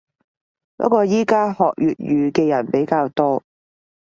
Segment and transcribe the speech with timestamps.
[0.77, 3.43] 不過依家學粵語嘅人比較多